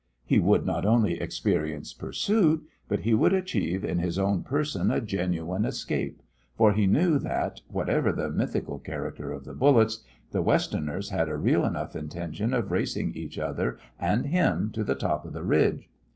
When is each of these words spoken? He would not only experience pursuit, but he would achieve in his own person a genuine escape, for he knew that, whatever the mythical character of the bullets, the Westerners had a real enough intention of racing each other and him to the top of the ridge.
He 0.25 0.39
would 0.39 0.65
not 0.65 0.83
only 0.83 1.21
experience 1.21 1.93
pursuit, 1.93 2.67
but 2.87 3.01
he 3.01 3.13
would 3.13 3.33
achieve 3.33 3.85
in 3.85 3.99
his 3.99 4.17
own 4.17 4.41
person 4.41 4.89
a 4.89 4.99
genuine 4.99 5.63
escape, 5.63 6.23
for 6.57 6.73
he 6.73 6.87
knew 6.87 7.19
that, 7.19 7.61
whatever 7.67 8.11
the 8.11 8.31
mythical 8.31 8.79
character 8.79 9.31
of 9.31 9.45
the 9.45 9.53
bullets, 9.53 10.03
the 10.31 10.41
Westerners 10.41 11.11
had 11.11 11.29
a 11.29 11.37
real 11.37 11.63
enough 11.63 11.95
intention 11.95 12.51
of 12.51 12.71
racing 12.71 13.13
each 13.13 13.37
other 13.37 13.77
and 13.99 14.25
him 14.25 14.71
to 14.71 14.83
the 14.83 14.95
top 14.95 15.23
of 15.23 15.33
the 15.33 15.43
ridge. 15.43 15.87